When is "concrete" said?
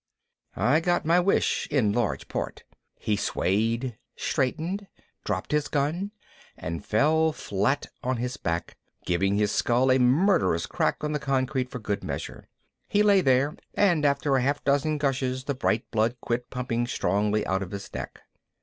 11.19-11.69